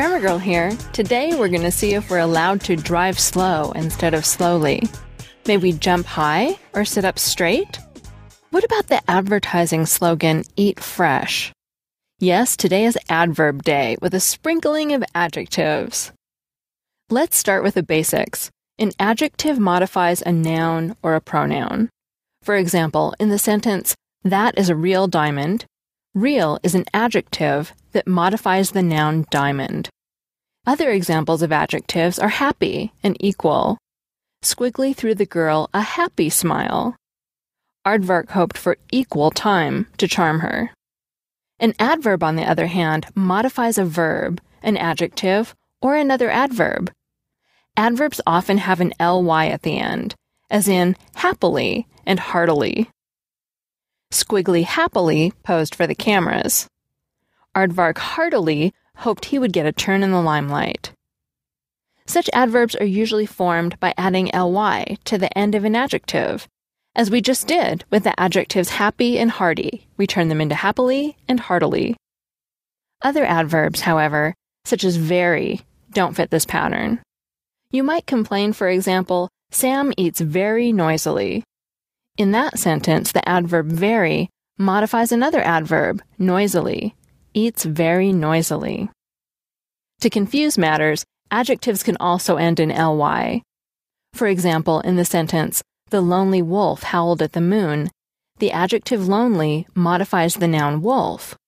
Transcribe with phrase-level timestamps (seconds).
[0.00, 0.70] Grammar Girl here.
[0.94, 4.82] Today we're going to see if we're allowed to drive slow instead of slowly.
[5.46, 7.78] May we jump high or sit up straight?
[8.48, 11.52] What about the advertising slogan, Eat Fresh?
[12.18, 16.12] Yes, today is adverb day with a sprinkling of adjectives.
[17.10, 18.50] Let's start with the basics.
[18.78, 21.90] An adjective modifies a noun or a pronoun.
[22.42, 25.66] For example, in the sentence, that is a real diamond,
[26.14, 29.88] real is an adjective that modifies the noun diamond.
[30.66, 33.78] Other examples of adjectives are happy and equal.
[34.42, 36.96] Squiggly threw the girl a happy smile.
[37.86, 40.70] Aardvark hoped for equal time to charm her.
[41.58, 46.90] An adverb, on the other hand, modifies a verb, an adjective, or another adverb.
[47.76, 50.14] Adverbs often have an ly at the end,
[50.50, 52.90] as in happily and heartily.
[54.12, 56.66] Squiggly happily posed for the cameras.
[57.54, 60.92] Aardvark heartily hoped he would get a turn in the limelight.
[62.06, 66.48] Such adverbs are usually formed by adding ly to the end of an adjective.
[66.96, 71.16] As we just did with the adjectives happy and hearty, we turn them into happily
[71.28, 71.96] and heartily.
[73.02, 74.34] Other adverbs, however,
[74.64, 75.60] such as very,
[75.92, 77.00] don't fit this pattern.
[77.70, 81.44] You might complain, for example, Sam eats very noisily.
[82.20, 86.94] In that sentence, the adverb very modifies another adverb, noisily,
[87.32, 88.90] eats very noisily.
[90.02, 93.40] To confuse matters, adjectives can also end in ly.
[94.12, 97.88] For example, in the sentence, the lonely wolf howled at the moon,
[98.36, 101.38] the adjective lonely modifies the noun wolf.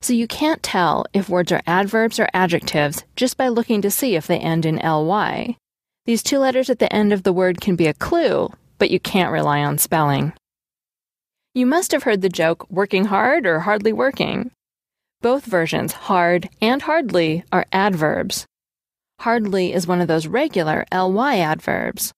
[0.00, 4.16] So you can't tell if words are adverbs or adjectives just by looking to see
[4.16, 5.56] if they end in ly.
[6.04, 9.00] These two letters at the end of the word can be a clue, but you
[9.00, 10.32] can't rely on spelling.
[11.54, 14.52] You must have heard the joke working hard or hardly working.
[15.20, 18.46] Both versions, hard and hardly, are adverbs.
[19.20, 22.12] Hardly is one of those regular ly adverbs.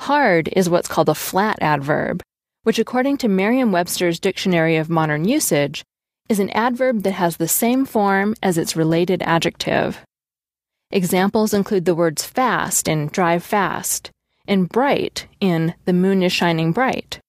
[0.00, 2.22] Hard is what's called a flat adverb,
[2.62, 5.82] which, according to Merriam Webster's Dictionary of Modern Usage,
[6.28, 10.04] is an adverb that has the same form as its related adjective.
[10.90, 14.10] Examples include the words fast and drive fast
[14.48, 17.20] and bright in the moon is shining bright.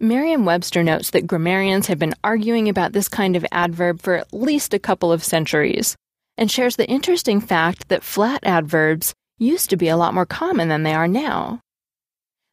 [0.00, 4.32] Merriam Webster notes that grammarians have been arguing about this kind of adverb for at
[4.32, 5.94] least a couple of centuries,
[6.36, 10.68] and shares the interesting fact that flat adverbs used to be a lot more common
[10.68, 11.60] than they are now.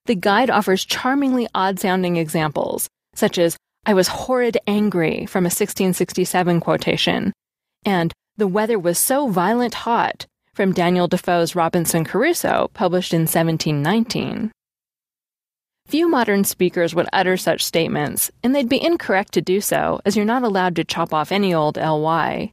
[0.06, 5.52] The guide offers charmingly odd sounding examples, such as I was horrid angry from a
[5.52, 7.34] 1667 quotation,
[7.86, 14.52] and the weather was so violent hot from Daniel Defoe's Robinson Crusoe, published in 1719.
[15.88, 20.16] Few modern speakers would utter such statements, and they'd be incorrect to do so, as
[20.16, 22.52] you're not allowed to chop off any old ly.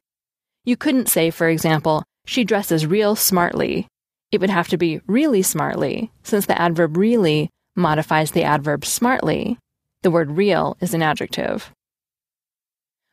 [0.65, 3.87] You couldn't say, for example, she dresses real smartly.
[4.31, 9.57] It would have to be really smartly, since the adverb really modifies the adverb smartly.
[10.01, 11.71] The word real is an adjective.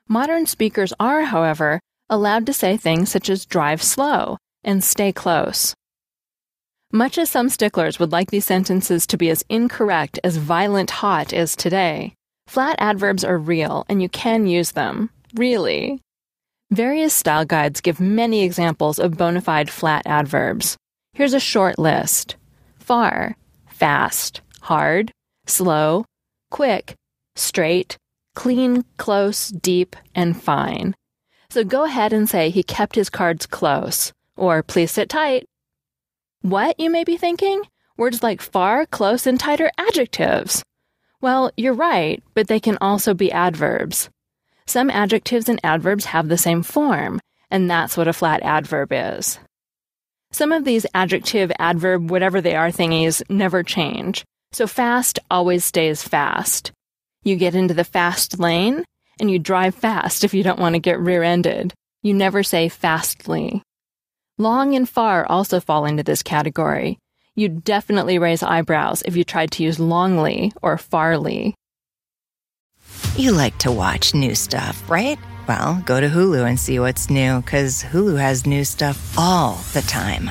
[0.08, 5.74] Modern speakers are, however, allowed to say things such as drive slow and stay close.
[6.92, 11.32] Much as some sticklers would like these sentences to be as incorrect as violent hot
[11.32, 12.14] is today,
[12.46, 15.10] flat adverbs are real and you can use them.
[15.34, 16.00] Really.
[16.70, 20.76] Various style guides give many examples of bona fide flat adverbs.
[21.12, 22.36] Here's a short list
[22.78, 25.12] far, fast, hard,
[25.46, 26.04] slow,
[26.50, 26.94] quick,
[27.36, 27.96] straight,
[28.34, 30.94] clean, close, deep, and fine.
[31.50, 35.46] So go ahead and say he kept his cards close, or please sit tight.
[36.42, 37.62] What, you may be thinking?
[37.96, 40.62] Words like far, close, and tight are adjectives.
[41.20, 44.08] Well, you're right, but they can also be adverbs.
[44.66, 47.20] Some adjectives and adverbs have the same form,
[47.50, 49.38] and that's what a flat adverb is.
[50.30, 54.24] Some of these adjective, adverb, whatever they are thingies never change.
[54.52, 56.70] So fast always stays fast.
[57.24, 58.84] You get into the fast lane
[59.18, 61.74] and you drive fast if you don't want to get rear ended.
[62.02, 63.62] You never say fastly.
[64.40, 67.00] Long and far also fall into this category.
[67.34, 71.54] You'd definitely raise eyebrows if you tried to use longly or farly.
[73.16, 75.18] You like to watch new stuff, right?
[75.48, 79.82] Well, go to Hulu and see what's new, because Hulu has new stuff all the
[79.82, 80.30] time.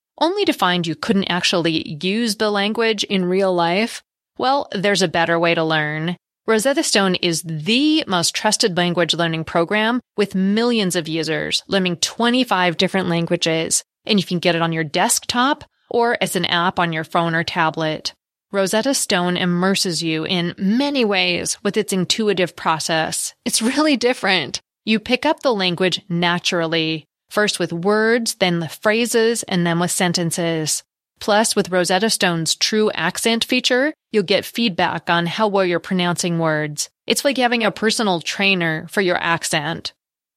[0.19, 4.03] only to find you couldn't actually use the language in real life?
[4.37, 6.17] Well, there's a better way to learn.
[6.47, 12.77] Rosetta Stone is the most trusted language learning program with millions of users learning 25
[12.77, 13.83] different languages.
[14.05, 17.35] And you can get it on your desktop or as an app on your phone
[17.35, 18.13] or tablet.
[18.51, 23.33] Rosetta Stone immerses you in many ways with its intuitive process.
[23.45, 24.59] It's really different.
[24.83, 29.91] You pick up the language naturally, first with words, then the phrases, and then with
[29.91, 30.83] sentences.
[31.19, 36.39] Plus, with Rosetta Stone's true accent feature, you'll get feedback on how well you're pronouncing
[36.39, 36.89] words.
[37.05, 39.93] It's like having a personal trainer for your accent.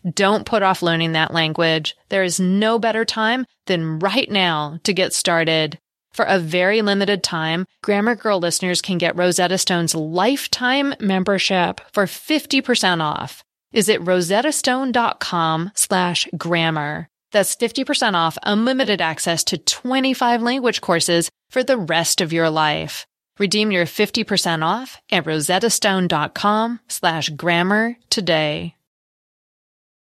[0.09, 1.97] Don't put off learning that language.
[2.11, 5.79] There is no better time than right now to get started.
[6.13, 12.07] For a very limited time, Grammar Girl listeners can get Rosetta Stone's lifetime membership for
[12.07, 13.44] 50% off.
[13.75, 17.09] Visit rosettastone.com slash grammar.
[17.33, 23.07] That's 50% off unlimited access to 25 language courses for the rest of your life.
[23.41, 28.75] Redeem your 50% off at rosettastone.com slash grammar today.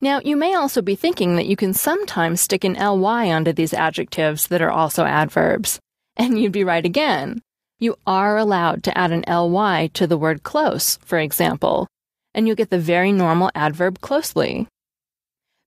[0.00, 3.72] Now, you may also be thinking that you can sometimes stick an ly onto these
[3.72, 5.78] adjectives that are also adverbs.
[6.18, 7.42] And you'd be right again.
[7.78, 11.86] You are allowed to add an ly to the word close, for example,
[12.32, 14.66] and you'll get the very normal adverb closely.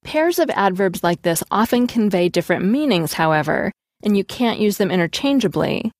[0.04, 3.72] Pairs of adverbs like this often convey different meanings, however,
[4.02, 5.92] and you can't use them interchangeably.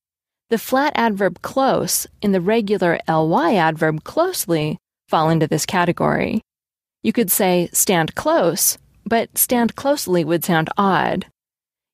[0.50, 6.42] The flat adverb close and the regular ly adverb closely fall into this category.
[7.02, 11.28] You could say stand close, but stand closely would sound odd.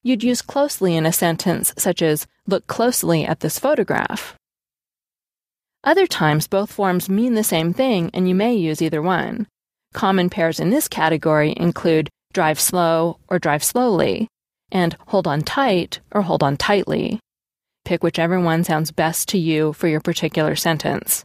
[0.03, 4.35] You'd use closely in a sentence such as look closely at this photograph.
[5.83, 9.47] Other times, both forms mean the same thing, and you may use either one.
[9.93, 14.27] Common pairs in this category include drive slow or drive slowly,
[14.71, 17.19] and hold on tight or hold on tightly.
[17.85, 21.23] Pick whichever one sounds best to you for your particular sentence.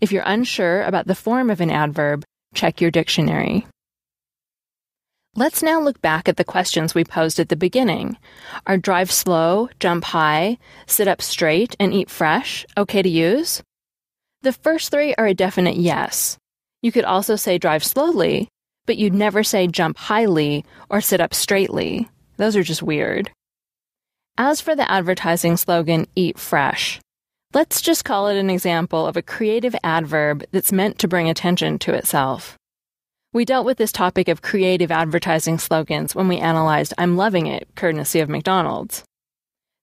[0.00, 3.66] If you're unsure about the form of an adverb, check your dictionary.
[5.34, 8.18] Let's now look back at the questions we posed at the beginning.
[8.66, 13.62] Are drive slow, jump high, sit up straight, and eat fresh okay to use?
[14.42, 16.36] The first three are a definite yes.
[16.82, 18.48] You could also say drive slowly,
[18.86, 22.10] but you'd never say jump highly or sit up straightly.
[22.36, 23.30] Those are just weird.
[24.36, 27.00] As for the advertising slogan, Eat Fresh,
[27.54, 31.78] let's just call it an example of a creative adverb that's meant to bring attention
[31.80, 32.56] to itself.
[33.32, 37.68] We dealt with this topic of creative advertising slogans when we analyzed I'm Loving It,
[37.74, 39.04] courtesy of McDonald's.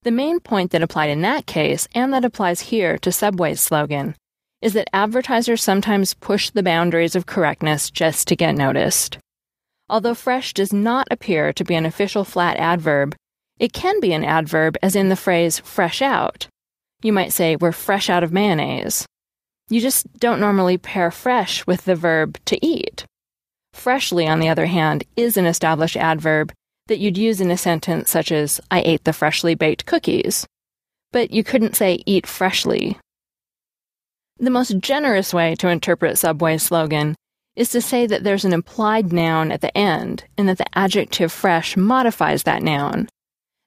[0.04, 4.16] The main point that applied in that case, and that applies here to Subway's slogan,
[4.62, 9.18] is that advertisers sometimes push the boundaries of correctness just to get noticed.
[9.90, 13.16] Although fresh does not appear to be an official flat adverb,
[13.58, 16.48] it can be an adverb, as in the phrase fresh out.
[17.02, 19.06] You might say, we're fresh out of mayonnaise.
[19.70, 23.06] You just don't normally pair fresh with the verb to eat.
[23.74, 26.52] Freshly, on the other hand, is an established adverb
[26.88, 30.46] that you'd use in a sentence such as, I ate the freshly baked cookies.
[31.12, 32.98] But you couldn't say eat freshly.
[34.38, 37.16] The most generous way to interpret Subway's slogan
[37.56, 41.32] is to say that there's an implied noun at the end and that the adjective
[41.32, 43.08] fresh modifies that noun.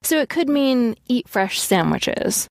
[0.03, 2.49] So it could mean eat fresh sandwiches.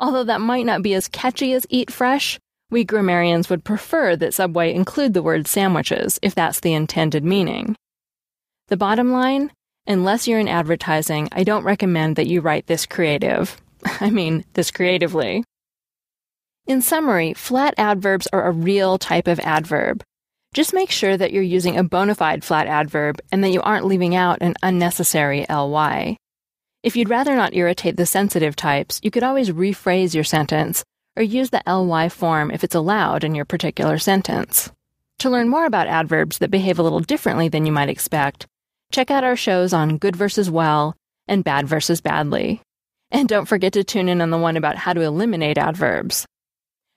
[0.00, 2.38] Although that might not be as catchy as eat fresh,
[2.70, 7.76] we grammarians would prefer that Subway include the word sandwiches if that's the intended meaning.
[8.68, 9.50] The bottom line
[9.86, 13.60] unless you're in advertising, I don't recommend that you write this creative.
[14.00, 15.44] I mean, this creatively.
[16.66, 20.02] In summary, flat adverbs are a real type of adverb.
[20.54, 23.86] Just make sure that you're using a bona fide flat adverb and that you aren't
[23.86, 26.16] leaving out an unnecessary ly.
[26.84, 30.84] If you'd rather not irritate the sensitive types, you could always rephrase your sentence
[31.16, 34.70] or use the ly form if it's allowed in your particular sentence.
[35.20, 38.46] To learn more about adverbs that behave a little differently than you might expect,
[38.92, 40.94] check out our shows on good versus well
[41.26, 42.60] and bad versus badly.
[43.10, 46.26] And don't forget to tune in on the one about how to eliminate adverbs.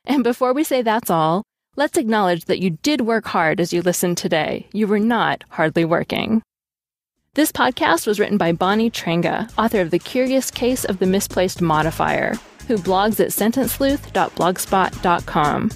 [0.03, 1.43] And before we say that's all,
[1.77, 4.67] let's acknowledge that you did work hard as you listened today.
[4.73, 6.43] You were not hardly working.
[7.37, 11.61] This podcast was written by Bonnie Trenga, author of The Curious Case of the Misplaced
[11.61, 12.33] Modifier,
[12.67, 15.71] who blogs at sentencesleuth.blogspot.com.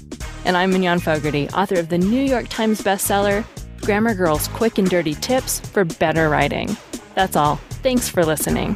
[0.45, 3.45] And I'm Mignon Fogarty, author of the New York Times bestseller,
[3.81, 6.75] Grammar Girl's Quick and Dirty Tips for Better Writing.
[7.13, 7.57] That's all.
[7.83, 8.75] Thanks for listening.